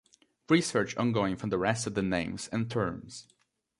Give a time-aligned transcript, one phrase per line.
[0.49, 3.27] Research ongoing for the rest of the names and terms.